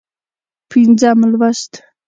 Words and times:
پينځم 0.71 1.17
لوست 1.31 1.71